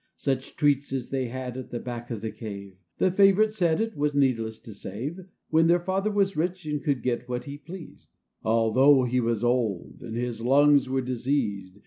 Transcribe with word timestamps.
Such 0.17 0.55
treats 0.55 0.91
as 0.93 1.11
they 1.11 1.27
had 1.27 1.55
at 1.57 1.69
the 1.69 1.79
back 1.79 2.09
of 2.09 2.21
the 2.21 2.31
cave! 2.31 2.75
The 2.97 3.11
favorite 3.11 3.53
said 3.53 3.79
it 3.79 3.95
was 3.95 4.15
needless 4.15 4.57
to 4.61 4.73
save, 4.73 5.19
When 5.51 5.67
their 5.67 5.79
Father 5.79 6.09
was 6.09 6.35
rich, 6.35 6.65
and 6.65 6.83
could 6.83 7.03
get 7.03 7.29
what 7.29 7.43
he 7.43 7.59
pleased; 7.59 8.09
Although 8.41 9.03
he 9.03 9.19
was 9.19 9.43
old, 9.43 10.01
and 10.01 10.15
his 10.17 10.41
lungs 10.41 10.89
were 10.89 11.01
diseased. 11.01 11.77